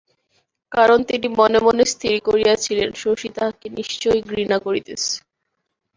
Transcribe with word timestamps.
কারণ, 0.71 0.99
তিনি 1.03 1.27
মনে 1.39 1.59
মনে 1.59 1.83
স্থির 1.85 2.15
করিয়াছিলেন, 2.21 2.89
শশী 2.93 3.29
তাঁহাকে 3.29 3.67
নিশ্চয় 3.69 4.19
ঘৃণা 4.21 4.57
করিতেছে। 4.59 5.11